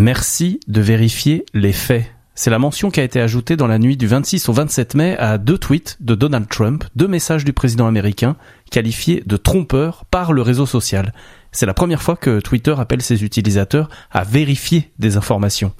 Merci 0.00 0.60
de 0.68 0.80
vérifier 0.80 1.44
les 1.54 1.72
faits. 1.72 2.04
C'est 2.36 2.50
la 2.50 2.60
mention 2.60 2.88
qui 2.92 3.00
a 3.00 3.02
été 3.02 3.20
ajoutée 3.20 3.56
dans 3.56 3.66
la 3.66 3.80
nuit 3.80 3.96
du 3.96 4.06
26 4.06 4.48
au 4.48 4.52
27 4.52 4.94
mai 4.94 5.16
à 5.16 5.38
deux 5.38 5.58
tweets 5.58 5.96
de 5.98 6.14
Donald 6.14 6.48
Trump, 6.48 6.84
deux 6.94 7.08
messages 7.08 7.44
du 7.44 7.52
président 7.52 7.88
américain 7.88 8.36
qualifiés 8.70 9.24
de 9.26 9.36
trompeurs 9.36 10.04
par 10.04 10.32
le 10.32 10.40
réseau 10.40 10.66
social. 10.66 11.12
C'est 11.50 11.66
la 11.66 11.74
première 11.74 12.00
fois 12.00 12.14
que 12.14 12.38
Twitter 12.38 12.76
appelle 12.78 13.02
ses 13.02 13.24
utilisateurs 13.24 13.88
à 14.12 14.22
vérifier 14.22 14.92
des 15.00 15.16
informations. 15.16 15.72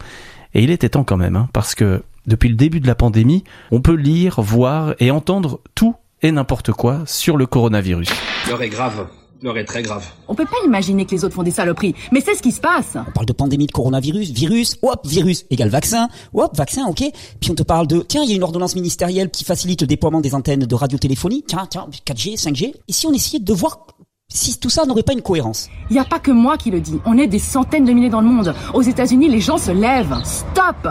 Et 0.53 0.65
il 0.65 0.73
était 0.73 0.89
temps 0.89 1.05
quand 1.05 1.17
même, 1.17 1.37
hein, 1.37 1.49
parce 1.53 1.77
que 1.77 2.03
depuis 2.27 2.49
le 2.49 2.57
début 2.57 2.81
de 2.81 2.89
la 2.89 2.97
pandémie, 2.97 3.45
on 3.71 3.81
peut 3.81 3.95
lire, 3.95 4.41
voir 4.41 4.97
et 4.99 5.13
entendre 5.13 5.61
tout 5.77 5.95
et 6.23 6.33
n'importe 6.33 6.73
quoi 6.73 7.03
sur 7.07 7.37
le 7.37 7.47
coronavirus. 7.47 8.09
L'heure 8.49 8.63
est 8.63 8.69
grave. 8.69 9.07
L'heure 9.41 9.57
est 9.57 9.65
très 9.65 9.83
grave. 9.83 10.05
On 10.27 10.35
peut 10.35 10.47
pas 10.47 10.57
imaginer 10.65 11.05
que 11.05 11.13
les 11.13 11.25
autres 11.25 11.35
font 11.35 11.45
des 11.45 11.53
saloperies, 11.53 11.95
mais 12.11 12.21
c'est 12.21 12.35
ce 12.35 12.43
qui 12.43 12.51
se 12.51 12.61
passe. 12.61 12.97
On 12.97 13.13
parle 13.13 13.27
de 13.27 13.33
pandémie 13.33 13.69
de 13.69 13.73
coronavirus, 13.73 14.33
virus, 14.33 14.77
hop, 14.83 15.07
virus 15.07 15.45
égale 15.51 15.69
vaccin, 15.69 16.09
hop, 16.35 16.57
vaccin, 16.57 16.87
ok. 16.87 17.05
Puis 17.41 17.51
on 17.53 17.55
te 17.55 17.63
parle 17.63 17.87
de, 17.87 18.01
tiens, 18.01 18.25
il 18.25 18.31
y 18.31 18.33
a 18.33 18.37
une 18.37 18.43
ordonnance 18.43 18.75
ministérielle 18.75 19.31
qui 19.31 19.45
facilite 19.45 19.83
le 19.83 19.87
déploiement 19.87 20.21
des 20.21 20.35
antennes 20.35 20.67
de 20.67 20.75
radiotéléphonie, 20.75 21.45
tiens, 21.47 21.69
tiens, 21.71 21.87
4G, 22.05 22.37
5G. 22.37 22.75
Et 22.89 22.93
si 22.93 23.07
on 23.07 23.13
essayait 23.13 23.39
de 23.39 23.53
voir 23.53 23.87
si 24.29 24.59
tout 24.59 24.71
ça 24.71 24.85
n'aurait 24.87 25.05
pas 25.05 25.13
une 25.13 25.23
cohérence? 25.23 25.69
Il 25.89 25.95
n'y 25.95 26.01
a 26.01 26.05
pas 26.05 26.19
que 26.19 26.33
moi 26.33 26.57
qui 26.57 26.73
le 26.73 26.81
dis. 26.81 26.99
On 27.07 27.17
est 27.17 27.29
des 27.29 27.39
centaines 27.39 27.85
de 27.85 27.93
milliers 27.93 28.11
dans 28.11 28.21
le 28.21 28.27
monde. 28.27 28.55
Aux 28.75 28.83
États-Unis, 28.83 29.29
les 29.29 29.41
gens 29.41 29.57
se 29.57 29.71
lèvent. 29.71 30.17
Stop 30.25 30.89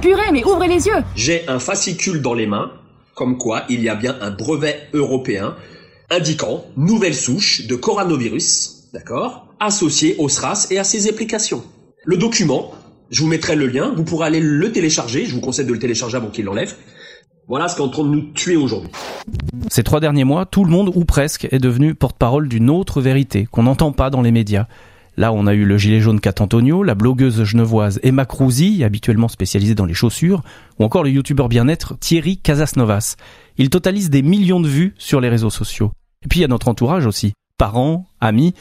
Purée, 0.00 0.32
mais 0.32 0.44
ouvrez 0.44 0.68
les 0.68 0.86
yeux 0.86 1.04
J'ai 1.14 1.46
un 1.48 1.58
fascicule 1.58 2.22
dans 2.22 2.34
les 2.34 2.46
mains, 2.46 2.72
comme 3.14 3.36
quoi 3.36 3.64
il 3.68 3.82
y 3.82 3.90
a 3.90 3.94
bien 3.94 4.16
un 4.22 4.30
brevet 4.30 4.88
européen 4.94 5.54
indiquant 6.10 6.64
nouvelle 6.76 7.14
souche 7.14 7.66
de 7.66 7.74
coronavirus, 7.74 8.90
d'accord, 8.92 9.48
associée 9.60 10.16
au 10.18 10.28
SRAS 10.28 10.68
et 10.70 10.78
à 10.78 10.84
ses 10.84 11.08
applications. 11.08 11.62
Le 12.04 12.16
document, 12.16 12.72
je 13.10 13.22
vous 13.22 13.28
mettrai 13.28 13.56
le 13.56 13.66
lien, 13.66 13.92
vous 13.96 14.04
pourrez 14.04 14.26
aller 14.26 14.40
le 14.40 14.72
télécharger, 14.72 15.26
je 15.26 15.34
vous 15.34 15.40
conseille 15.40 15.66
de 15.66 15.72
le 15.72 15.78
télécharger 15.78 16.16
avant 16.16 16.28
qu'il 16.28 16.44
l'enlève. 16.44 16.74
Voilà 17.46 17.68
ce 17.68 17.76
qui 17.76 17.82
est 17.82 17.84
en 17.84 17.88
train 17.88 18.04
de 18.04 18.08
nous 18.08 18.32
tuer 18.32 18.56
aujourd'hui. 18.56 18.90
Ces 19.70 19.82
trois 19.82 20.00
derniers 20.00 20.24
mois, 20.24 20.46
tout 20.46 20.64
le 20.64 20.70
monde, 20.70 20.90
ou 20.94 21.04
presque, 21.04 21.46
est 21.50 21.58
devenu 21.58 21.94
porte-parole 21.94 22.48
d'une 22.48 22.70
autre 22.70 23.02
vérité 23.02 23.46
qu'on 23.50 23.64
n'entend 23.64 23.92
pas 23.92 24.10
dans 24.10 24.22
les 24.22 24.32
médias. 24.32 24.66
Là, 25.16 25.32
on 25.32 25.46
a 25.46 25.54
eu 25.54 25.64
le 25.64 25.78
gilet 25.78 26.00
jaune 26.00 26.20
Cat 26.20 26.34
Antonio, 26.40 26.82
la 26.82 26.94
blogueuse 26.94 27.44
genevoise 27.44 28.00
Emma 28.02 28.24
Cruzy, 28.24 28.82
habituellement 28.82 29.28
spécialisée 29.28 29.74
dans 29.74 29.84
les 29.84 29.94
chaussures, 29.94 30.42
ou 30.78 30.84
encore 30.84 31.04
le 31.04 31.10
youtubeur 31.10 31.48
bien-être 31.48 31.96
Thierry 32.00 32.38
Casasnovas. 32.38 33.16
Il 33.56 33.70
totalise 33.70 34.10
des 34.10 34.22
millions 34.22 34.60
de 34.60 34.68
vues 34.68 34.94
sur 34.98 35.20
les 35.20 35.28
réseaux 35.28 35.50
sociaux. 35.50 35.92
Et 36.24 36.28
puis 36.28 36.40
il 36.40 36.42
y 36.42 36.44
a 36.44 36.48
notre 36.48 36.68
entourage 36.68 37.06
aussi, 37.06 37.34
parents, 37.58 38.06
amis, 38.20 38.54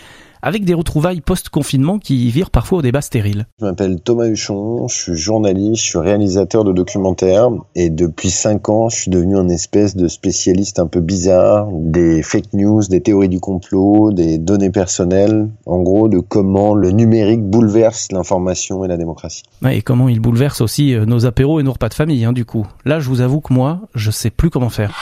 avec 0.44 0.66
des 0.66 0.73
retrouvailles 0.73 1.22
post-confinement 1.22 2.00
qui 2.00 2.30
virent 2.30 2.52
parfois 2.52 2.80
au 2.80 2.81
débat 2.81 3.00
stérile. 3.00 3.47
Je 3.61 3.66
m'appelle 3.66 4.02
Thomas 4.02 4.28
Huchon, 4.28 4.89
je 4.89 4.94
suis 4.94 5.16
journaliste, 5.16 5.81
je 5.81 5.89
suis 5.89 6.00
réalisateur 6.00 6.66
de 6.66 6.73
documentaires 6.73 7.50
et 7.75 7.89
depuis 7.89 8.30
cinq 8.30 8.67
ans, 8.67 8.89
je 8.89 8.97
suis 8.97 9.09
devenu 9.09 9.38
un 9.38 9.47
espèce 9.47 9.95
de 9.95 10.09
spécialiste 10.09 10.80
un 10.80 10.88
peu 10.88 11.00
bizarre 11.00 11.70
des 11.72 12.22
fake 12.22 12.52
news, 12.52 12.81
des 12.89 13.00
théories 13.00 13.30
du 13.30 13.39
complot, 13.39 14.11
des 14.11 14.38
données 14.38 14.70
personnelles, 14.70 15.48
en 15.66 15.81
gros 15.81 16.09
de 16.09 16.20
comment 16.20 16.75
le 16.75 16.92
numérique 16.92 17.42
bouleverse 17.42 18.11
l'information 18.11 18.83
et 18.83 18.89
la 18.89 18.98
démocratie. 18.98 19.44
et 19.72 19.81
comment 19.81 20.09
il 20.09 20.20
bouleverse 20.20 20.59
aussi 20.59 20.94
euh, 20.94 21.05
nos 21.05 21.25
apéros 21.25 21.61
et 21.61 21.64
nos 21.64 21.72
repas 21.72 21.88
de 21.88 21.94
famille, 21.94 22.25
hein, 22.25 22.33
du 22.33 22.44
coup. 22.44 22.67
Là, 22.83 23.00
je 23.00 23.08
vous 23.08 23.22
avoue 23.22 23.39
que 23.39 23.53
moi, 23.53 23.80
je 23.95 24.11
sais 24.11 24.30
plus 24.30 24.50
comment 24.50 24.70
faire. 24.70 24.94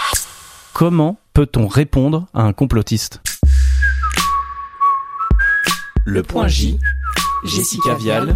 Comment 0.74 1.18
peut-on 1.34 1.68
répondre 1.68 2.28
à 2.34 2.44
un 2.44 2.54
complotiste 2.54 3.22
Le 6.06 6.24
point 6.24 6.48
J, 6.48 6.78
Jessica 7.46 7.96
Vial, 7.96 8.36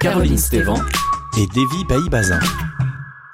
Caroline 0.00 0.38
Stévan 0.38 0.76
et 1.36 1.46
Davy 1.46 1.84
Bailly-Bazin. 1.88 2.40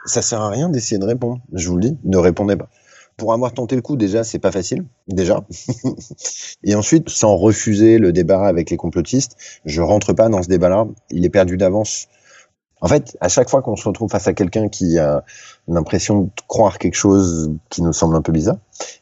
Ça 0.06 0.22
sert 0.22 0.40
à 0.40 0.50
rien 0.50 0.68
d'essayer 0.68 0.98
de 0.98 1.04
répondre, 1.04 1.40
je 1.52 1.68
vous 1.68 1.76
le 1.76 1.82
dis, 1.82 1.98
ne 2.04 2.16
répondez 2.16 2.56
pas. 2.56 2.68
Pour 3.16 3.32
avoir 3.32 3.52
tenté 3.52 3.76
le 3.76 3.82
coup, 3.82 3.96
déjà, 3.96 4.24
c'est 4.24 4.40
pas 4.40 4.50
facile, 4.50 4.84
déjà. 5.06 5.44
Et 6.64 6.74
ensuite, 6.74 7.08
sans 7.10 7.36
refuser 7.36 7.98
le 7.98 8.12
débat 8.12 8.44
avec 8.44 8.70
les 8.70 8.76
complotistes, 8.76 9.36
je 9.64 9.80
rentre 9.80 10.12
pas 10.14 10.28
dans 10.28 10.42
ce 10.42 10.48
débat-là. 10.48 10.88
Il 11.10 11.24
est 11.24 11.30
perdu 11.30 11.56
d'avance. 11.56 12.08
En 12.80 12.88
fait, 12.88 13.16
à 13.20 13.28
chaque 13.28 13.48
fois 13.48 13.62
qu'on 13.62 13.76
se 13.76 13.88
retrouve 13.88 14.10
face 14.10 14.26
à 14.28 14.34
quelqu'un 14.34 14.68
qui 14.68 14.98
a 14.98 15.24
l'impression 15.68 16.22
de 16.22 16.30
croire 16.48 16.78
quelque 16.78 16.96
chose 16.96 17.50
qui 17.70 17.82
nous 17.82 17.92
semble 17.92 18.14
un 18.16 18.22
peu 18.22 18.32
bizarre, 18.32 18.58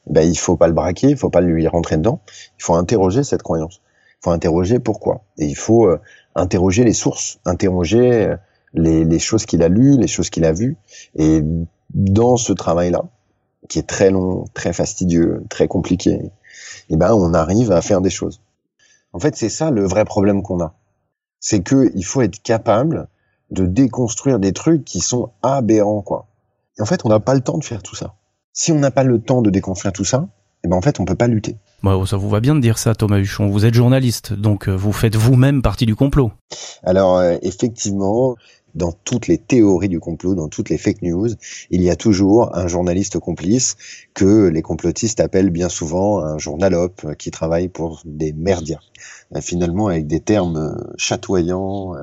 ben, 0.07 0.23
il 0.23 0.37
faut 0.37 0.57
pas 0.57 0.69
le 0.69 0.73
braquer, 0.73 1.09
il 1.09 1.17
faut 1.17 1.31
pas 1.31 1.41
lui 1.41 1.67
rentrer 1.67 1.97
dedans. 1.97 2.21
Il 2.59 2.63
faut 2.63 2.75
interroger 2.75 3.25
cette 3.25 3.43
croyance. 3.43 3.81
Il 4.21 4.25
faut 4.25 4.31
interroger 4.31 4.79
pourquoi. 4.79 5.25
Et 5.39 5.47
il 5.47 5.57
faut 5.57 5.87
euh, 5.87 6.01
interroger 6.35 6.85
les 6.85 6.93
sources, 6.93 7.41
interroger 7.45 8.27
euh, 8.27 8.37
les, 8.75 9.05
les 9.05 9.19
choses 9.19 9.47
qu'il 9.47 9.63
a 9.63 9.69
lues, 9.69 9.99
les 9.99 10.07
choses 10.07 10.31
qu'il 10.31 10.45
a 10.45 10.53
vues. 10.53 10.77
Et 11.17 11.43
dans 11.95 12.37
ce 12.37 12.53
travail-là, 12.53 13.03
qui 13.69 13.79
est 13.79 13.87
très 13.87 14.11
long, 14.11 14.45
très 14.55 14.73
fastidieux, 14.73 15.45
très 15.49 15.69
compliqué, 15.69 16.31
eh 16.89 16.97
ben, 16.97 17.13
on 17.15 17.35
arrive 17.35 17.73
à 17.73 17.81
faire 17.81 18.01
des 18.01 18.11
choses. 18.11 18.41
En 19.13 19.19
fait, 19.19 19.37
c'est 19.37 19.49
ça 19.49 19.71
le 19.71 19.85
vrai 19.85 20.05
problème 20.05 20.43
qu'on 20.43 20.61
a. 20.61 20.75
C'est 21.41 21.63
que 21.63 21.91
il 21.95 22.05
faut 22.05 22.23
être 22.23 22.43
capable 22.43 23.09
de 23.53 23.67
déconstruire 23.67 24.39
des 24.39 24.53
trucs 24.53 24.85
qui 24.85 25.01
sont 25.01 25.31
aberrants, 25.43 26.03
quoi. 26.03 26.27
Et 26.79 26.83
en 26.83 26.87
fait, 26.87 27.05
on 27.05 27.09
n'a 27.09 27.21
pas 27.21 27.35
le 27.35 27.41
temps 27.41 27.59
de 27.59 27.65
faire 27.65 27.83
tout 27.83 27.95
ça. 27.95 28.15
Si 28.53 28.73
on 28.73 28.79
n'a 28.79 28.91
pas 28.91 29.05
le 29.05 29.21
temps 29.21 29.43
de 29.43 29.51
déconstruire 29.51 29.93
tout 29.93 30.05
ça, 30.05 30.27
eh 30.65 30.69
ben 30.69 30.77
en 30.77 30.83
fait, 30.83 31.01
on 31.01 31.05
peut 31.05 31.15
pas 31.15 31.27
lutter. 31.27 31.57
Bah, 31.83 31.99
ça 32.07 32.17
vous 32.17 32.29
va 32.29 32.41
bien 32.41 32.55
de 32.55 32.61
dire 32.61 32.79
ça, 32.79 32.95
Thomas 32.95 33.19
Huchon. 33.19 33.49
Vous 33.49 33.67
êtes 33.67 33.75
journaliste, 33.75 34.33
donc 34.33 34.69
euh, 34.69 34.77
vous 34.77 34.93
faites 34.93 35.17
vous-même 35.17 35.63
partie 35.63 35.87
du 35.87 35.97
complot. 35.97 36.31
Alors, 36.85 37.19
euh, 37.19 37.37
effectivement, 37.43 38.37
dans 38.75 38.93
toutes 38.93 39.29
les 39.29 39.39
théories 39.39 39.89
du 39.89 40.01
complot, 40.01 40.35
dans 40.35 40.49
toutes 40.49 40.71
les 40.71 40.79
fake 40.79 41.03
news, 41.03 41.29
il 41.71 41.83
y 41.83 41.91
a 41.91 41.97
toujours 41.97 42.57
un 42.57 42.67
journaliste 42.69 43.19
complice 43.19 43.77
que 44.15 44.49
les 44.49 44.63
complotistes 44.63 45.21
appellent 45.21 45.51
bien 45.51 45.69
souvent 45.69 46.21
un 46.21 46.39
journalope 46.39 47.17
qui 47.17 47.31
travaille 47.31 47.69
pour 47.69 48.03
des 48.05 48.33
merdias. 48.33 48.81
Euh, 49.35 49.41
finalement, 49.41 49.89
avec 49.89 50.07
des 50.07 50.21
termes 50.21 50.77
chatoyants, 50.97 51.95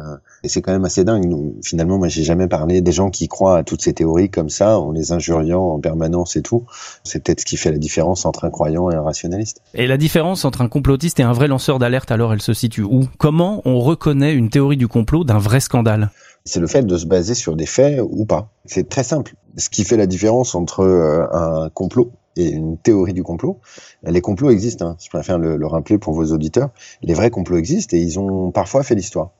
et 0.44 0.50
c'est 0.50 0.62
quand 0.62 0.72
même 0.72 0.86
assez 0.86 1.04
dingue. 1.04 1.54
Finalement, 1.64 1.98
moi, 1.98 2.08
j'ai 2.08 2.24
jamais 2.24 2.48
parlé 2.48 2.82
des 2.82 2.92
gens 2.92 3.10
qui 3.10 3.28
croient 3.28 3.58
à 3.58 3.64
toutes 3.64 3.82
ces 3.82 3.94
théories 3.94 4.30
comme 4.30 4.50
ça, 4.50 4.80
en 4.80 4.92
les 4.92 5.12
injuriant 5.12 5.62
en 5.62 5.80
permanence 5.80 6.36
et 6.36 6.42
tout. 6.42 6.66
C'est 7.04 7.24
peut-être 7.24 7.42
ce 7.42 7.46
qui 7.46 7.58
fait 7.58 7.72
la 7.72 7.78
différence 7.78 8.26
entre 8.26 8.46
un 8.46 8.50
croyant 8.50 8.90
et 8.90 8.96
un 8.96 9.02
rationaliste. 9.02 9.62
Et 9.74 9.88
la 9.88 9.98
différence 9.98 10.46
entre 10.46 10.62
un 10.62 10.68
complotiste 10.68 11.20
et 11.20 11.24
un 11.24 11.34
vrai 11.34 11.48
lanceur 11.48 11.80
d'alerte, 11.80 12.12
alors, 12.12 12.34
elle 12.34 12.42
se 12.42 12.54
situe 12.54 12.84
où? 12.84 13.08
Comment 13.18 13.62
on 13.66 13.80
reconnaît 13.80 14.34
une 14.34 14.50
théorie 14.50 14.78
du 14.78 14.88
complot 14.88 15.24
d'un 15.24 15.40
vrai 15.40 15.60
scandale? 15.60 16.12
C'est 16.46 16.60
le 16.60 16.68
fait 16.68 16.84
de 16.84 16.98
se 16.98 17.06
baser 17.06 17.36
sur 17.36 17.56
des 17.56 17.66
faits 17.66 18.02
ou 18.02 18.26
pas. 18.26 18.52
C'est 18.66 18.90
très 18.90 19.04
simple. 19.04 19.36
Ce 19.58 19.70
qui 19.70 19.84
fait 19.84 19.98
la 19.98 20.08
différence 20.08 20.56
entre 20.56 20.82
euh, 20.82 21.26
un 21.32 21.70
complot 21.70 22.12
et 22.36 22.50
une 22.50 22.78
théorie 22.78 23.14
du 23.14 23.24
complot. 23.24 23.60
Les 24.04 24.22
complots 24.22 24.50
existent, 24.50 24.86
hein. 24.86 24.98
je 25.04 25.10
préfère 25.10 25.38
le, 25.38 25.58
le 25.58 25.68
rappeler 25.68 25.98
pour 25.98 26.14
vos 26.14 26.26
auditeurs. 26.32 26.70
Les 27.02 27.14
vrais 27.14 27.32
complots 27.32 27.58
existent 27.58 27.96
et 27.96 28.00
ils 28.00 28.20
ont 28.20 28.52
parfois 28.52 28.84
fait 28.84 28.96
l'histoire. 28.96 29.32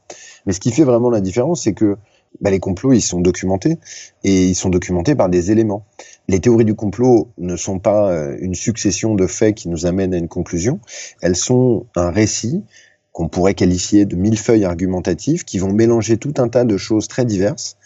Mais 0.46 0.54
ce 0.54 0.60
qui 0.60 0.72
fait 0.72 0.84
vraiment 0.84 1.10
la 1.10 1.22
différence, 1.22 1.64
c'est 1.64 1.74
que 1.74 1.98
bah, 2.42 2.52
les 2.52 2.60
complots, 2.60 2.94
ils 2.94 3.02
sont 3.02 3.22
documentés 3.22 3.80
et 4.24 4.48
ils 4.48 4.56
sont 4.56 4.70
documentés 4.70 5.16
par 5.16 5.30
des 5.30 5.52
éléments. 5.52 5.86
Les 6.28 6.40
théories 6.40 6.66
du 6.66 6.76
complot 6.76 7.32
ne 7.38 7.56
sont 7.56 7.80
pas 7.80 8.12
euh, 8.12 8.38
une 8.40 8.56
succession 8.56 9.16
de 9.16 9.28
faits 9.28 9.56
qui 9.56 9.70
nous 9.70 9.86
amènent 9.86 10.14
à 10.14 10.18
une 10.18 10.28
conclusion. 10.28 10.80
Elles 11.22 11.36
sont 11.36 11.88
un 11.96 12.12
récit 12.12 12.64
qu'on 13.12 13.28
pourrait 13.28 13.54
qualifier 13.54 14.06
de 14.06 14.16
millefeuilles 14.16 14.66
argumentatifs 14.66 15.44
qui 15.44 15.58
vont 15.60 15.74
mélanger 15.74 16.18
tout 16.18 16.34
un 16.38 16.48
tas 16.48 16.66
de 16.66 16.78
choses 16.78 17.08
très 17.08 17.26
diverses, 17.26 17.78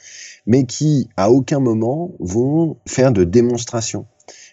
mais 0.46 0.66
qui, 0.66 1.10
à 1.18 1.32
aucun 1.32 1.60
moment, 1.60 2.12
vont 2.20 2.78
faire 2.86 3.12
de 3.12 3.24
démonstration. 3.24 4.06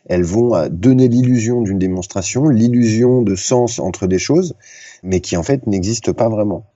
Elles 0.07 0.25
vont 0.25 0.55
euh, 0.55 0.69
donner 0.71 1.09
l'illusion 1.09 1.63
d'une 1.63 1.79
démonstration, 1.79 2.49
l'illusion 2.49 3.23
de 3.23 3.35
sens 3.35 3.79
entre 3.79 4.07
des 4.07 4.19
choses, 4.19 4.55
mais 5.03 5.21
qui 5.21 5.37
en 5.37 5.43
fait 5.43 5.67
n'existent 5.67 6.13
pas 6.13 6.29
vraiment. 6.29 6.67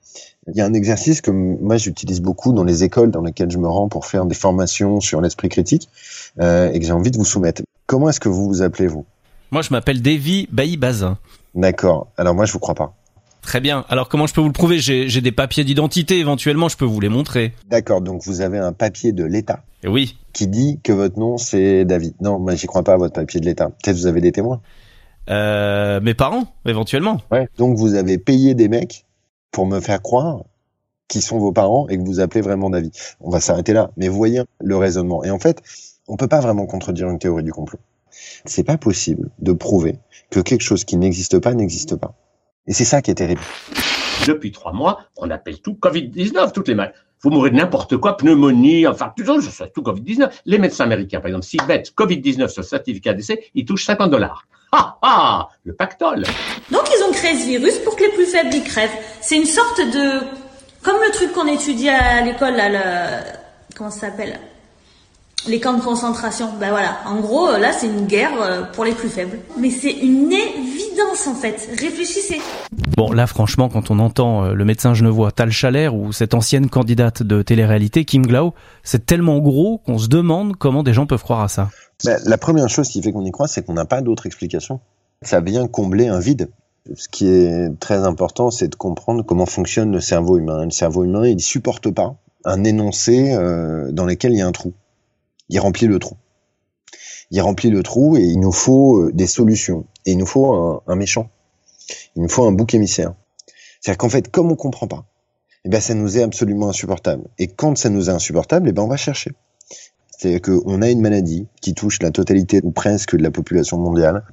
Il 0.49 0.57
y 0.57 0.61
a 0.61 0.67
un 0.67 0.75
exercice 0.75 1.21
que 1.21 1.31
moi 1.31 1.79
j'utilise 1.79 2.21
beaucoup 2.21 2.53
dans 2.53 2.65
les 2.65 2.85
écoles 2.85 3.11
dans 3.11 3.23
lesquelles 3.23 3.51
je 3.51 3.59
me 3.59 3.69
rends 3.69 3.89
pour 3.89 4.05
faire 4.05 4.27
des 4.27 4.35
formations 4.35 5.01
sur 5.01 5.21
l'esprit 5.23 5.49
critique 5.49 5.89
euh, 6.41 6.71
et 6.71 6.79
que 6.79 6.85
j'ai 6.85 6.93
envie 6.93 7.11
de 7.11 7.17
vous 7.17 7.25
soumettre. 7.25 7.63
Comment 7.87 8.11
est-ce 8.11 8.21
que 8.21 8.29
vous 8.29 8.47
vous 8.47 8.63
appelez 8.63 8.87
vous? 8.87 9.07
Moi 9.51 9.63
je 9.63 9.71
m'appelle 9.71 10.03
Davy 10.03 10.47
Bailly-Bazin. 10.53 11.17
D'accord. 11.55 12.09
Alors 12.19 12.35
moi 12.35 12.45
je 12.45 12.53
vous 12.53 12.59
crois 12.59 12.75
pas. 12.75 12.95
Très 13.45 13.61
bien. 13.61 13.85
Alors 13.89 14.09
comment 14.09 14.27
je 14.27 14.35
peux 14.35 14.41
vous 14.41 14.49
le 14.49 14.53
prouver? 14.53 14.79
J'ai 14.79 15.21
des 15.21 15.33
papiers 15.33 15.65
d'identité 15.65 16.19
éventuellement, 16.19 16.69
je 16.69 16.77
peux 16.77 16.85
vous 16.85 17.01
les 17.01 17.09
montrer. 17.09 17.53
D'accord, 17.69 18.01
donc 18.01 18.23
vous 18.25 18.41
avez 18.41 18.59
un 18.59 18.73
papier 18.73 19.13
de 19.13 19.25
l'État. 19.25 19.63
Oui. 19.85 20.17
Qui 20.33 20.49
dit 20.49 20.81
que 20.83 20.93
votre 20.93 21.19
nom 21.19 21.37
c'est 21.37 21.85
David. 21.85 22.15
Non, 22.21 22.39
moi 22.39 22.55
j'y 22.55 22.67
crois 22.67 22.83
pas 22.83 22.95
à 22.95 22.97
votre 22.97 23.15
papier 23.15 23.41
de 23.41 23.45
l'État. 23.45 23.69
Peut-être 23.69 23.97
vous 23.97 24.07
avez 24.07 24.21
des 24.21 24.33
témoins. 24.33 24.61
Euh, 25.31 26.01
mes 26.01 26.15
parents, 26.15 26.55
éventuellement. 26.67 27.21
Ouais. 27.31 27.49
Donc 27.59 27.77
vous 27.77 27.95
avez 27.95 28.19
payé 28.19 28.55
des 28.55 28.69
mecs 28.69 29.05
pour 29.51 29.67
me 29.67 29.81
faire 29.81 30.03
croire 30.03 30.45
qui 31.09 31.21
sont 31.21 31.39
vos 31.39 31.53
parents 31.53 31.87
et 31.89 31.99
que 31.99 32.03
vous 32.03 32.21
appelez 32.21 32.41
vraiment 32.41 32.71
David. 32.71 32.93
On 33.21 33.31
va 33.31 33.41
s'arrêter 33.41 33.73
là. 33.73 33.91
Mais 33.97 34.09
vous 34.09 34.17
voyez 34.17 34.43
le 34.61 34.77
raisonnement. 34.77 35.23
Et 35.23 35.31
en 35.31 35.39
fait, 35.39 35.63
on 36.09 36.17
peut 36.17 36.29
pas 36.29 36.41
vraiment 36.41 36.67
contredire 36.67 37.09
une 37.09 37.19
théorie 37.19 37.45
du 37.45 37.53
complot. 37.53 37.79
C'est 38.47 38.65
pas 38.65 38.79
possible 38.79 39.31
de 39.39 39.53
prouver 39.53 39.99
que 40.31 40.41
quelque 40.41 40.63
chose 40.63 40.85
qui 40.85 40.97
n'existe 40.97 41.39
pas 41.39 41.55
n'existe 41.55 41.97
pas. 41.97 42.15
Et 42.67 42.73
c'est 42.73 42.85
ça 42.85 43.03
qui 43.03 43.11
est 43.11 43.15
terrible. 43.15 43.43
Depuis 44.27 44.53
trois 44.53 44.73
mois, 44.73 45.01
on 45.17 45.31
appelle 45.31 45.61
tout 45.61 45.77
Covid-19, 45.81 46.53
toutes 46.53 46.69
les 46.69 46.75
maladies. 46.75 46.97
Vous 47.23 47.31
mourrez 47.31 47.51
de 47.51 47.57
n'importe 47.57 47.97
quoi, 47.97 48.17
pneumonie, 48.17 48.87
infarctus, 48.87 49.27
je 49.27 49.65
tout 49.65 49.83
Covid-19. 49.83 50.31
Les 50.47 50.59
médecins 50.59 50.85
américains, 50.85 51.21
par 51.21 51.29
exemple, 51.29 51.45
s'ils 51.45 51.65
mettent 51.65 51.93
Covid-19 51.97 52.49
sur 52.49 52.63
le 52.63 52.67
certificat 52.67 53.15
d'essai, 53.15 53.47
ils 53.55 53.65
touchent 53.65 53.87
50 53.87 54.11
dollars. 54.11 54.47
Ah 54.73 54.99
ah 55.03 55.49
Le 55.63 55.73
pactole 55.75 56.25
Donc 56.71 56.83
ils 56.91 57.05
ont 57.05 57.13
créé 57.13 57.37
ce 57.37 57.47
virus 57.47 57.79
pour 57.79 57.97
que 57.97 58.05
les 58.05 58.13
plus 58.13 58.27
faibles 58.27 58.55
y 58.55 58.63
crèvent. 58.63 58.91
C'est 59.21 59.37
une 59.37 59.47
sorte 59.47 59.79
de... 59.79 60.21
Comme 60.83 60.97
le 60.97 61.13
truc 61.13 61.33
qu'on 61.33 61.47
étudie 61.47 61.89
à 61.89 62.23
l'école, 62.23 62.57
là, 62.57 62.69
le... 62.69 63.25
Comment 63.77 63.91
ça 63.91 64.09
s'appelle? 64.09 64.39
Les 65.47 65.61
camps 65.61 65.77
de 65.77 65.83
concentration. 65.83 66.49
Ben 66.59 66.71
voilà, 66.71 66.99
en 67.07 67.21
gros, 67.21 67.51
là, 67.53 67.73
c'est 67.73 67.87
une 67.87 68.07
guerre 68.07 68.41
euh, 68.41 68.63
pour 68.73 68.85
les 68.85 68.93
plus 68.93 69.09
faibles. 69.09 69.39
Mais 69.59 69.71
c'est 69.71 69.93
une 69.93 70.33
évidence, 70.33 71.27
en 71.27 71.35
fait. 71.35 71.69
Réfléchissez. 71.79 72.41
Bon, 72.97 73.13
là, 73.13 73.27
franchement, 73.27 73.69
quand 73.69 73.91
on 73.91 73.99
entend 73.99 74.45
euh, 74.45 74.55
le 74.55 74.65
médecin 74.65 74.95
genevois 74.95 75.33
Tal 75.33 75.51
Chaler 75.51 75.89
ou 75.89 76.13
cette 76.13 76.35
ancienne 76.35 76.69
candidate 76.69 77.23
de 77.23 77.43
télé-réalité, 77.43 78.05
Kim 78.05 78.27
Glau, 78.27 78.55
c'est 78.83 79.07
tellement 79.07 79.39
gros 79.39 79.79
qu'on 79.79 79.99
se 79.99 80.09
demande 80.09 80.57
comment 80.57 80.83
des 80.83 80.93
gens 80.93 81.07
peuvent 81.07 81.23
croire 81.23 81.43
à 81.43 81.49
ça. 81.49 81.71
Ben, 82.05 82.19
la 82.25 82.39
première 82.39 82.69
chose 82.69 82.89
qui 82.89 83.03
fait 83.03 83.13
qu'on 83.13 83.25
y 83.25 83.31
croit, 83.31 83.49
c'est 83.49 83.65
qu'on 83.65 83.75
n'a 83.75 83.85
pas 83.85 84.01
d'autre 84.01 84.27
explication. 84.27 84.81
Ça 85.23 85.41
vient 85.41 85.67
combler 85.67 86.09
un 86.09 86.19
vide. 86.19 86.51
Ce 86.97 87.09
qui 87.09 87.29
est 87.29 87.71
très 87.81 87.99
important, 87.99 88.51
c'est 88.51 88.69
de 88.69 88.75
comprendre 88.75 89.25
comment 89.25 89.47
fonctionne 89.47 89.91
le 89.91 90.01
cerveau 90.01 90.37
humain. 90.37 90.65
Le 90.65 90.71
cerveau 90.71 91.05
humain, 91.05 91.27
il 91.27 91.41
supporte 91.41 91.91
pas 91.91 92.17
un 92.45 92.63
énoncé 92.63 93.33
euh, 93.33 93.91
dans 93.91 94.05
lequel 94.05 94.33
il 94.33 94.39
y 94.39 94.43
a 94.43 94.47
un 94.47 94.53
trou 94.53 94.75
il 95.49 95.61
remplit 95.61 95.87
le 95.87 95.99
trou. 95.99 96.17
Il 97.31 97.41
remplit 97.41 97.71
le 97.71 97.83
trou 97.83 98.17
et 98.17 98.23
il 98.23 98.39
nous 98.39 98.53
faut 98.53 99.01
euh, 99.01 99.13
des 99.13 99.27
solutions. 99.27 99.87
Et 100.07 100.13
il 100.13 100.19
nous 100.19 100.27
faut 100.27 100.83
un, 100.87 100.97
méchant. 100.97 101.31
Il 102.17 102.23
nous 102.23 102.29
faut 102.29 102.45
un 102.45 102.53
bouc 102.53 102.75
émissaire. 102.75 103.15
C'est-à-dire 103.81 103.99
qu'en 103.99 104.09
fait, 104.09 104.31
comme 104.31 104.51
on 104.53 104.57
comprend 104.57 104.87
pas, 104.87 105.05
eh 105.65 105.69
ben, 105.69 105.81
ça 105.81 105.95
nous 105.95 106.19
est 106.19 106.23
absolument 106.23 106.69
insupportable. 106.69 107.25
Et 107.39 107.49
quand 107.49 107.77
ça 107.77 107.89
nous 107.89 108.11
est 108.11 108.13
insupportable, 108.13 108.69
eh 108.69 108.73
ben, 108.73 108.83
on 108.83 108.89
va 108.89 108.97
chercher. 108.97 109.33
C'est-à-dire 110.11 110.43
qu'on 110.43 110.83
a 110.83 110.91
une 110.91 111.01
maladie 111.01 111.47
qui 111.61 111.75
touche 111.75 112.01
la 112.01 112.11
totalité 112.11 112.61
ou 112.63 112.71
presque 112.71 113.17
de 113.17 113.23
la 113.23 113.31
population 113.31 113.79
mondiale. 113.79 114.25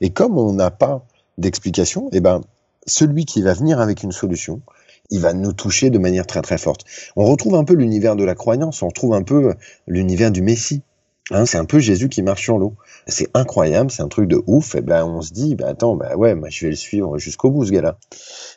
Et 0.00 0.10
comme 0.10 0.38
on 0.38 0.52
n'a 0.52 0.70
pas 0.70 1.04
d'explication, 1.38 2.08
eh 2.12 2.20
ben, 2.20 2.42
celui 2.86 3.24
qui 3.24 3.42
va 3.42 3.52
venir 3.52 3.80
avec 3.80 4.02
une 4.02 4.12
solution, 4.12 4.60
il 5.10 5.20
va 5.20 5.32
nous 5.32 5.52
toucher 5.52 5.90
de 5.90 5.98
manière 5.98 6.26
très 6.26 6.42
très 6.42 6.58
forte. 6.58 6.84
On 7.16 7.24
retrouve 7.24 7.54
un 7.54 7.64
peu 7.64 7.74
l'univers 7.74 8.16
de 8.16 8.24
la 8.24 8.34
croyance, 8.34 8.82
on 8.82 8.88
retrouve 8.88 9.14
un 9.14 9.22
peu 9.22 9.54
l'univers 9.86 10.30
du 10.30 10.42
Messie. 10.42 10.82
Hein, 11.30 11.44
c'est 11.44 11.58
un 11.58 11.64
peu 11.64 11.78
Jésus 11.78 12.08
qui 12.08 12.22
marche 12.22 12.42
sur 12.42 12.58
l'eau. 12.58 12.74
C'est 13.06 13.28
incroyable, 13.34 13.90
c'est 13.90 14.02
un 14.02 14.08
truc 14.08 14.28
de 14.28 14.42
ouf. 14.46 14.74
Et 14.74 14.80
ben 14.80 15.04
on 15.04 15.20
se 15.20 15.32
dit, 15.32 15.54
ben 15.54 15.66
attends, 15.66 15.94
ben 15.94 16.14
ouais, 16.16 16.34
moi 16.34 16.48
je 16.50 16.64
vais 16.64 16.70
le 16.70 16.76
suivre 16.76 17.18
jusqu'au 17.18 17.50
bout 17.50 17.66
ce 17.66 17.72
gars-là. 17.72 17.98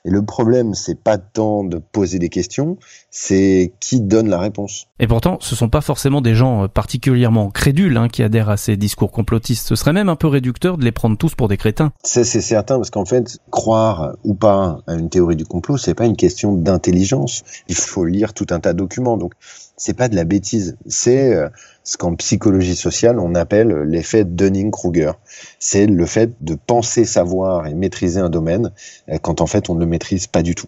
Et 0.06 0.10
le 0.10 0.24
problème, 0.24 0.74
c'est 0.74 1.00
pas 1.02 1.18
tant 1.18 1.64
de 1.64 1.78
poser 1.78 2.18
des 2.20 2.30
questions, 2.30 2.78
c'est 3.10 3.74
qui 3.80 4.00
donne 4.00 4.30
la 4.30 4.40
réponse. 4.40 4.88
Et 5.00 5.08
pourtant, 5.08 5.38
ce 5.42 5.56
sont 5.56 5.70
pas 5.70 5.82
forcément 5.82 6.22
des 6.22 6.36
gens 6.36 6.64
euh, 6.64 6.68
particulièrement 6.68 7.50
crédules 7.50 7.98
hein, 7.98 8.08
qui 8.08 8.24
adhèrent 8.24 8.50
à 8.50 8.58
ces 8.58 8.78
discours 8.78 9.12
complotistes. 9.12 9.68
Ce 9.68 9.76
serait 9.76 9.94
même 9.94 10.10
un 10.10 10.16
peu 10.16 10.28
réducteur 10.28 10.78
de 10.78 10.86
les 10.86 10.92
prendre 10.92 11.18
tous 11.18 11.36
pour 11.36 11.48
des 11.48 11.58
crétins. 11.58 11.92
C'est 12.04 12.24
certain, 12.24 12.78
parce 12.78 12.90
qu'en 12.90 13.06
fait, 13.06 13.38
croire 13.50 14.16
ou 14.24 14.34
pas 14.34 14.80
à 14.88 14.94
une 14.94 15.10
théorie 15.10 15.36
du 15.36 15.46
complot, 15.46 15.78
c'est 15.78 15.94
pas 15.94 16.06
une 16.06 16.16
question 16.16 16.54
d'intelligence. 16.54 17.44
Il 17.68 17.76
faut 17.76 18.06
lire 18.06 18.34
tout 18.34 18.48
un 18.52 18.60
tas 18.60 18.74
de 18.74 18.78
documents. 18.78 19.18
Donc 19.18 19.34
c'est 19.81 19.95
pas 19.95 20.10
de 20.10 20.16
la 20.16 20.25
bêtise, 20.25 20.78
c'est 20.86 21.33
euh, 21.33 21.50
ce 21.83 21.98
qu'en 21.98 22.13
psychologie 22.13 22.75
sociale 22.75 23.18
on 23.18 23.33
appelle 23.33 23.69
l'effet 23.81 24.25
Dunning-Kruger. 24.25 25.13
C'est 25.57 25.88
le 25.88 26.06
fait 26.06 26.31
de 26.42 26.54
penser 26.54 27.04
savoir 27.04 27.66
et 27.66 27.74
maîtriser 27.74 28.19
un 28.19 28.30
domaine 28.30 28.74
euh, 29.10 29.18
quand 29.18 29.42
en 29.42 29.48
fait 29.48 29.72
on 29.72 29.74
ne 29.74 29.80
le 29.80 29.88
maîtrise 29.88 30.28
pas 30.28 30.44
du 30.44 30.54
tout. 30.54 30.68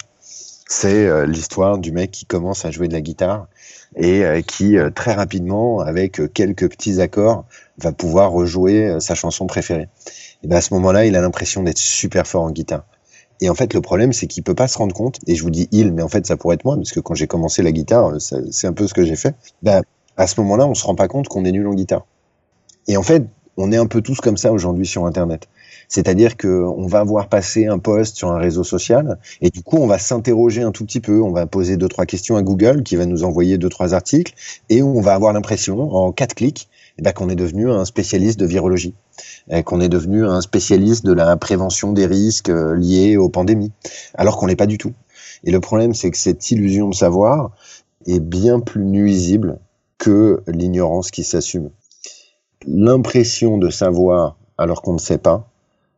C'est 0.67 1.05
euh, 1.05 1.27
l'histoire 1.27 1.77
du 1.77 1.91
mec 1.91 2.09
qui 2.09 2.25
commence 2.25 2.65
à 2.65 2.71
jouer 2.71 2.87
de 2.87 2.93
la 2.93 3.01
guitare 3.01 3.47
et 3.95 4.23
qui 4.47 4.75
très 4.95 5.13
rapidement, 5.13 5.81
avec 5.81 6.19
quelques 6.33 6.67
petits 6.67 6.99
accords, 6.99 7.45
va 7.77 7.91
pouvoir 7.91 8.31
rejouer 8.31 8.97
sa 8.99 9.13
chanson 9.13 9.45
préférée. 9.45 9.87
Et 10.43 10.47
ben 10.47 10.55
à 10.55 10.61
ce 10.61 10.73
moment-là, 10.73 11.05
il 11.05 11.15
a 11.15 11.21
l'impression 11.21 11.61
d'être 11.61 11.77
super 11.77 12.25
fort 12.25 12.41
en 12.41 12.49
guitare. 12.49 12.85
Et 13.41 13.49
en 13.49 13.55
fait, 13.55 13.73
le 13.73 13.81
problème, 13.81 14.13
c'est 14.13 14.27
qu'il 14.27 14.43
peut 14.43 14.55
pas 14.55 14.67
se 14.67 14.77
rendre 14.77 14.95
compte. 14.95 15.19
Et 15.27 15.35
je 15.35 15.43
vous 15.43 15.49
dis 15.49 15.67
il, 15.71 15.91
mais 15.91 16.01
en 16.01 16.07
fait, 16.07 16.25
ça 16.25 16.37
pourrait 16.37 16.55
être 16.55 16.65
moi, 16.65 16.75
parce 16.75 16.91
que 16.91 16.99
quand 16.99 17.15
j'ai 17.15 17.27
commencé 17.27 17.61
la 17.61 17.71
guitare, 17.71 18.13
c'est 18.19 18.67
un 18.67 18.73
peu 18.73 18.87
ce 18.87 18.93
que 18.93 19.03
j'ai 19.03 19.15
fait. 19.15 19.35
Ben, 19.61 19.81
à 20.17 20.27
ce 20.27 20.39
moment-là, 20.41 20.67
on 20.67 20.75
se 20.75 20.85
rend 20.85 20.95
pas 20.95 21.07
compte 21.07 21.27
qu'on 21.27 21.45
est 21.45 21.51
nul 21.51 21.67
en 21.67 21.73
guitare. 21.73 22.05
Et 22.87 22.97
en 22.97 23.03
fait, 23.03 23.25
on 23.57 23.71
est 23.71 23.77
un 23.77 23.85
peu 23.85 24.01
tous 24.01 24.19
comme 24.19 24.37
ça 24.37 24.51
aujourd'hui 24.51 24.85
sur 24.85 25.05
Internet. 25.05 25.47
C'est-à-dire 25.87 26.37
qu'on 26.37 26.87
va 26.87 27.03
voir 27.03 27.29
passer 27.29 27.67
un 27.67 27.77
post 27.77 28.15
sur 28.15 28.31
un 28.31 28.37
réseau 28.37 28.63
social 28.63 29.19
et 29.41 29.49
du 29.49 29.61
coup 29.61 29.77
on 29.77 29.85
va 29.85 29.99
s'interroger 29.99 30.63
un 30.63 30.71
tout 30.71 30.85
petit 30.85 30.99
peu, 30.99 31.21
on 31.21 31.31
va 31.31 31.45
poser 31.45 31.77
deux 31.77 31.87
trois 31.87 32.05
questions 32.05 32.35
à 32.35 32.41
Google 32.41 32.83
qui 32.83 32.95
va 32.95 33.05
nous 33.05 33.23
envoyer 33.23 33.57
deux 33.57 33.69
trois 33.69 33.93
articles 33.93 34.33
et 34.69 34.81
on 34.81 35.01
va 35.01 35.13
avoir 35.13 35.33
l'impression 35.33 35.93
en 35.93 36.11
quatre 36.11 36.33
clics 36.33 36.67
eh 36.97 37.13
qu'on 37.13 37.29
est 37.29 37.35
devenu 37.35 37.71
un 37.71 37.85
spécialiste 37.85 38.39
de 38.39 38.45
virologie, 38.45 38.93
qu'on 39.65 39.81
est 39.81 39.89
devenu 39.89 40.25
un 40.25 40.41
spécialiste 40.41 41.05
de 41.05 41.13
la 41.13 41.35
prévention 41.37 41.91
des 41.91 42.05
risques 42.05 42.49
euh, 42.49 42.75
liés 42.75 43.17
aux 43.17 43.29
pandémies, 43.29 43.71
alors 44.13 44.37
qu'on 44.37 44.45
l'est 44.45 44.55
pas 44.55 44.67
du 44.67 44.77
tout. 44.77 44.93
Et 45.43 45.51
le 45.51 45.59
problème, 45.59 45.93
c'est 45.93 46.11
que 46.11 46.17
cette 46.17 46.51
illusion 46.51 46.89
de 46.89 46.95
savoir 46.95 47.51
est 48.05 48.19
bien 48.19 48.59
plus 48.59 48.83
nuisible 48.83 49.59
que 49.97 50.43
l'ignorance 50.47 51.11
qui 51.11 51.23
s'assume. 51.23 51.69
L'impression 52.67 53.57
de 53.57 53.69
savoir 53.69 54.37
alors 54.57 54.81
qu'on 54.81 54.93
ne 54.93 54.99
sait 54.99 55.17
pas, 55.17 55.49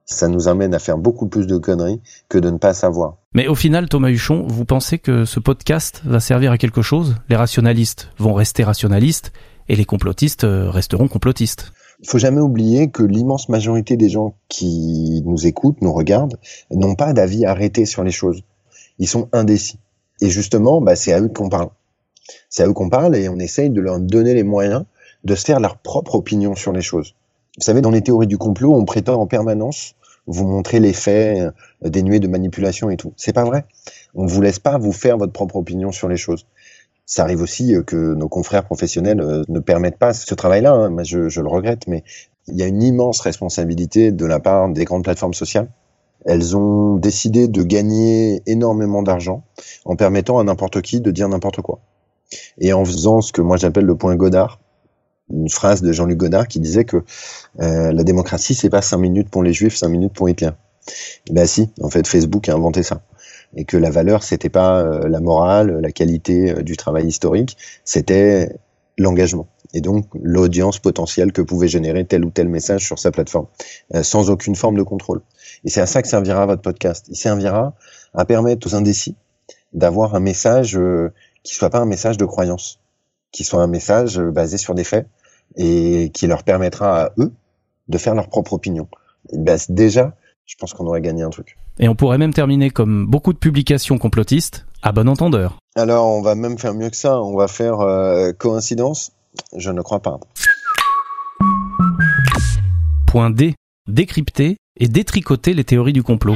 ça 0.06 0.28
nous 0.28 0.48
amène 0.48 0.74
à 0.74 0.80
faire 0.80 0.98
beaucoup 0.98 1.28
plus 1.28 1.48
de 1.48 1.58
conneries 1.58 2.00
que 2.30 2.38
de 2.38 2.50
ne 2.50 2.58
pas 2.58 2.74
savoir. 2.74 3.18
Mais 3.34 3.48
au 3.48 3.56
final, 3.56 3.90
Thomas 3.90 4.10
Huchon, 4.10 4.46
vous 4.48 4.66
pensez 4.66 5.00
que 5.00 5.26
ce 5.26 5.40
podcast 5.40 6.02
va 6.06 6.20
servir 6.20 6.52
à 6.52 6.58
quelque 6.58 6.82
chose? 6.82 7.16
Les 7.28 7.36
rationalistes 7.36 8.10
vont 8.18 8.34
rester 8.34 8.64
rationalistes 8.64 9.34
et 9.70 9.76
les 9.76 9.86
complotistes 9.86 10.44
euh, 10.44 10.70
resteront 10.70 11.08
complotistes. 11.08 11.72
Il 12.02 12.10
faut 12.10 12.18
jamais 12.18 12.42
oublier 12.42 12.90
que 12.90 13.04
l'immense 13.04 13.50
majorité 13.50 13.98
des 13.98 14.10
gens 14.10 14.36
qui 14.50 15.24
nous 15.26 15.48
écoutent, 15.48 15.82
nous 15.82 15.94
regardent, 15.94 16.38
n'ont 16.72 16.96
pas 16.96 17.14
d'avis 17.14 17.46
arrêté 17.46 17.86
sur 17.86 18.04
les 18.04 18.12
choses. 18.12 18.44
Ils 19.00 19.08
sont 19.08 19.30
indécis. 19.32 19.80
Et 20.22 20.30
justement, 20.30 20.82
bah, 20.82 20.96
c'est 20.96 21.14
à 21.14 21.22
eux 21.22 21.30
qu'on 21.30 21.50
parle. 21.50 21.70
C'est 22.50 22.64
à 22.64 22.68
eux 22.68 22.74
qu'on 22.74 22.90
parle 22.90 23.16
et 23.16 23.30
on 23.30 23.38
essaye 23.38 23.70
de 23.70 23.82
leur 23.82 24.00
donner 24.00 24.34
les 24.34 24.44
moyens 24.44 24.84
de 25.24 25.36
se 25.36 25.46
faire 25.46 25.60
leur 25.60 25.78
propre 25.78 26.16
opinion 26.16 26.56
sur 26.56 26.72
les 26.72 26.82
choses. 26.82 27.16
Vous 27.58 27.64
savez, 27.64 27.82
dans 27.82 27.92
les 27.92 28.02
théories 28.02 28.28
du 28.28 28.38
complot, 28.38 28.74
on 28.74 28.86
prétend 28.86 29.20
en 29.20 29.28
permanence 29.28 29.96
vous 30.28 30.48
montrer 30.48 30.80
les 30.80 30.94
faits 30.94 31.54
euh, 31.84 31.90
dénués 31.90 32.20
de 32.20 32.28
manipulation 32.28 32.90
et 32.90 32.98
tout. 32.98 33.14
C'est 33.16 33.34
pas 33.34 33.44
vrai. 33.44 33.66
On 34.16 34.26
vous 34.26 34.42
laisse 34.42 34.60
pas 34.60 34.78
vous 34.78 34.92
faire 34.92 35.18
votre 35.18 35.34
propre 35.34 35.56
opinion 35.56 35.92
sur 35.92 36.08
les 36.08 36.18
choses. 36.18 36.46
Ça 37.06 37.24
arrive 37.24 37.42
aussi 37.42 37.76
euh, 37.76 37.84
que 37.84 37.96
nos 37.96 38.28
confrères 38.28 38.66
professionnels 38.66 39.22
euh, 39.22 39.44
ne 39.48 39.60
permettent 39.60 39.98
pas 39.98 40.14
ce 40.14 40.34
travail-là. 40.34 40.74
Hein. 40.74 41.04
Je, 41.04 41.40
le 41.40 41.48
regrette, 41.48 41.88
mais 41.88 42.04
il 42.48 42.56
y 42.56 42.64
a 42.64 42.68
une 42.68 42.82
immense 42.82 43.20
responsabilité 43.22 44.12
de 44.12 44.26
la 44.26 44.40
part 44.40 44.70
des 44.70 44.86
grandes 44.86 45.04
plateformes 45.04 45.34
sociales. 45.34 45.68
Elles 46.26 46.58
ont 46.58 46.96
décidé 46.96 47.48
de 47.48 47.62
gagner 47.62 48.42
énormément 48.48 49.04
d'argent 49.04 49.44
en 49.86 49.96
permettant 49.96 50.40
à 50.40 50.44
n'importe 50.44 50.82
qui 50.82 51.00
de 51.00 51.12
dire 51.12 51.30
n'importe 51.30 51.62
quoi. 51.62 51.80
Et 52.58 52.74
en 52.74 52.84
faisant 52.84 53.22
ce 53.22 53.32
que 53.32 53.42
moi 53.42 53.58
j'appelle 53.58 53.86
le 53.86 53.96
point 53.96 54.16
Godard, 54.16 54.60
une 55.32 55.50
phrase 55.50 55.84
de 55.84 55.92
Jean-Luc 55.92 56.18
Godard 56.18 56.48
qui 56.48 56.60
disait 56.60 56.86
que 56.86 57.04
euh, 57.62 57.92
la 57.92 58.04
démocratie 58.04 58.56
c'est 58.56 58.72
pas 58.72 58.82
cinq 58.82 58.98
minutes 58.98 59.30
pour 59.30 59.44
les 59.44 59.54
juifs, 59.54 59.76
cinq 59.76 59.90
minutes 59.90 60.14
pour 60.14 60.28
Hitler. 60.28 60.52
Ben 61.30 61.46
si, 61.46 61.70
en 61.82 61.90
fait 61.90 62.08
Facebook 62.08 62.50
a 62.50 62.54
inventé 62.54 62.82
ça 62.82 63.02
et 63.56 63.66
que 63.66 63.78
la 63.78 63.90
valeur 63.90 64.24
c'était 64.24 64.50
pas 64.50 64.82
euh, 64.82 65.08
la 65.08 65.20
morale, 65.20 65.80
la 65.82 65.92
qualité 65.92 66.52
euh, 66.52 66.62
du 66.62 66.78
travail 66.78 67.08
historique, 67.08 67.58
c'était 67.84 68.58
l'engagement 68.98 69.48
et 69.74 69.82
donc 69.82 70.06
l'audience 70.22 70.80
potentielle 70.80 71.32
que 71.32 71.42
pouvait 71.42 71.68
générer 71.68 72.06
tel 72.06 72.24
ou 72.24 72.30
tel 72.30 72.48
message 72.48 72.86
sur 72.86 73.00
sa 73.00 73.12
plateforme, 73.12 73.48
euh, 73.94 74.04
sans 74.04 74.30
aucune 74.30 74.56
forme 74.56 74.78
de 74.78 74.84
contrôle. 74.84 75.22
Et 75.64 75.70
c'est 75.70 75.82
à 75.82 75.86
ça 75.86 76.02
que 76.02 76.08
servira 76.08 76.46
votre 76.46 76.62
podcast. 76.62 77.08
Il 77.10 77.16
servira 77.16 77.76
à 78.14 78.26
permettre 78.26 78.68
aux 78.68 78.76
indécis 78.76 79.16
d'avoir 79.74 80.16
un 80.16 80.22
message 80.22 80.80
qui 81.44 81.54
soit 81.54 81.70
pas 81.70 81.80
un 81.80 81.86
message 81.86 82.18
de 82.18 82.24
croyance, 82.24 82.80
qui 83.32 83.44
soit 83.44 83.62
un 83.62 83.68
message 83.68 84.18
basé 84.20 84.58
sur 84.58 84.76
des 84.76 84.86
faits 84.86 85.08
et 85.58 86.12
qui 86.14 86.28
leur 86.28 86.44
permettra 86.44 87.04
à 87.04 87.12
eux 87.18 87.34
de 87.90 87.98
faire 87.98 88.16
leur 88.16 88.30
propre 88.30 88.54
opinion. 88.54 88.88
Ben, 89.34 89.58
déjà, 89.70 90.16
je 90.46 90.56
pense 90.60 90.74
qu'on 90.74 90.86
aurait 90.86 91.02
gagné 91.02 91.24
un 91.24 91.30
truc. 91.30 91.58
Et 91.80 91.90
on 91.90 91.96
pourrait 91.96 92.18
même 92.18 92.34
terminer 92.34 92.70
comme 92.70 93.06
beaucoup 93.08 93.34
de 93.34 93.38
publications 93.38 93.98
complotistes, 93.98 94.66
à 94.82 94.92
bon 94.92 95.10
entendeur. 95.10 95.58
Alors 95.76 96.08
on 96.08 96.22
va 96.22 96.36
même 96.36 96.58
faire 96.58 96.74
mieux 96.74 96.90
que 96.90 96.96
ça, 96.96 97.22
on 97.22 97.36
va 97.36 97.48
faire 97.48 97.82
euh, 97.82 98.32
coïncidence 98.32 99.12
Je 99.58 99.72
ne 99.72 99.82
crois 99.82 100.00
pas. 100.00 100.20
Point 103.08 103.32
D. 103.32 103.56
Décrypter 103.88 104.58
et 104.78 104.88
détricoter 104.88 105.54
les 105.54 105.64
théories 105.64 105.94
du 105.94 106.04
complot. 106.04 106.36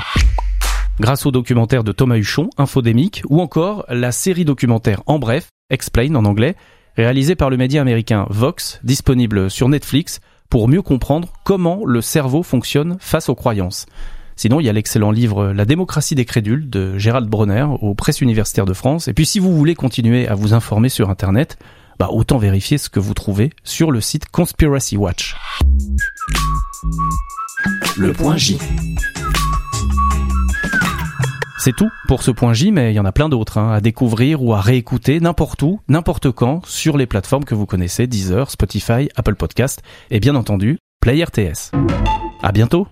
Grâce 1.00 1.26
au 1.26 1.32
documentaire 1.32 1.84
de 1.84 1.92
Thomas 1.92 2.18
Huchon, 2.18 2.50
Infodémique, 2.58 3.24
ou 3.30 3.42
encore 3.42 3.86
la 3.90 4.12
série 4.12 4.46
documentaire 4.46 5.02
En 5.06 5.18
bref, 5.18 5.48
Explain 5.70 6.16
en 6.16 6.26
anglais, 6.26 6.56
réalisée 6.96 7.36
par 7.36 7.50
le 7.50 7.58
média 7.58 7.82
américain 7.82 8.26
Vox, 8.30 8.80
disponible 8.84 9.50
sur 9.52 9.70
Netflix, 9.70 10.20
pour 10.50 10.68
mieux 10.68 10.82
comprendre 10.82 11.34
comment 11.44 11.86
le 11.86 12.02
cerveau 12.02 12.44
fonctionne 12.44 12.98
face 13.00 13.30
aux 13.30 13.36
croyances. 13.36 13.86
Sinon, 14.36 14.60
il 14.60 14.66
y 14.66 14.70
a 14.70 14.74
l'excellent 14.74 15.12
livre 15.12 15.48
La 15.48 15.66
démocratie 15.66 16.16
des 16.16 16.26
crédules 16.26 16.70
de 16.70 16.98
Gérald 16.98 17.30
Bronner 17.30 17.68
aux 17.82 17.94
presses 17.94 18.22
universitaires 18.22 18.66
de 18.66 18.74
France. 18.74 19.08
Et 19.08 19.14
puis 19.14 19.26
si 19.26 19.40
vous 19.40 19.56
voulez 19.56 19.76
continuer 19.76 20.28
à 20.28 20.36
vous 20.36 20.54
informer 20.54 20.90
sur 20.90 21.10
Internet, 21.10 21.58
bah, 22.00 22.08
autant 22.12 22.38
vérifier 22.38 22.78
ce 22.78 22.90
que 22.90 23.02
vous 23.02 23.14
trouvez 23.14 23.52
sur 23.66 23.92
le 23.92 24.00
site 24.00 24.30
Conspiracy 24.30 24.96
Watch. 24.96 25.36
Le 27.98 28.14
point 28.14 28.38
J. 28.38 28.58
C'est 31.60 31.76
tout 31.76 31.92
pour 32.08 32.24
ce 32.24 32.32
point 32.32 32.54
J, 32.54 32.72
mais 32.72 32.94
il 32.94 32.96
y 32.96 33.02
en 33.02 33.06
a 33.06 33.12
plein 33.12 33.28
d'autres 33.28 33.58
hein, 33.58 33.74
à 33.74 33.82
découvrir 33.82 34.42
ou 34.42 34.54
à 34.54 34.62
réécouter 34.62 35.20
n'importe 35.20 35.62
où, 35.62 35.82
n'importe 35.90 36.32
quand, 36.32 36.66
sur 36.66 36.98
les 36.98 37.06
plateformes 37.06 37.44
que 37.44 37.54
vous 37.54 37.66
connaissez, 37.66 38.08
Deezer, 38.08 38.50
Spotify, 38.50 39.10
Apple 39.18 39.36
Podcast 39.36 39.84
et 40.10 40.22
bien 40.22 40.36
entendu 40.36 40.78
Player 41.02 41.26
TS. 41.26 41.72
À 42.42 42.54
bientôt 42.54 42.88